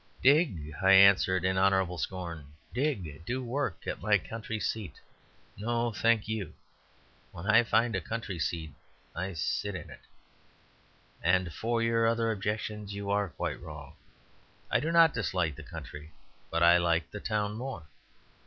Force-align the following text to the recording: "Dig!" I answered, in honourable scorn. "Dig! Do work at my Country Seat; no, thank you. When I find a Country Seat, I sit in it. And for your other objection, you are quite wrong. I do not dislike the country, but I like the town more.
"Dig!" 0.23 0.73
I 0.81 0.93
answered, 0.93 1.45
in 1.45 1.59
honourable 1.59 1.99
scorn. 1.99 2.53
"Dig! 2.73 3.23
Do 3.23 3.43
work 3.43 3.85
at 3.85 4.01
my 4.01 4.17
Country 4.17 4.59
Seat; 4.59 4.99
no, 5.59 5.91
thank 5.91 6.27
you. 6.27 6.55
When 7.31 7.45
I 7.45 7.61
find 7.61 7.95
a 7.95 8.01
Country 8.01 8.39
Seat, 8.39 8.73
I 9.15 9.33
sit 9.33 9.75
in 9.75 9.91
it. 9.91 10.01
And 11.21 11.53
for 11.53 11.83
your 11.83 12.07
other 12.07 12.31
objection, 12.31 12.87
you 12.87 13.11
are 13.11 13.29
quite 13.29 13.61
wrong. 13.61 13.93
I 14.71 14.79
do 14.79 14.91
not 14.91 15.13
dislike 15.13 15.55
the 15.55 15.61
country, 15.61 16.13
but 16.49 16.63
I 16.63 16.79
like 16.79 17.11
the 17.11 17.19
town 17.19 17.53
more. 17.53 17.83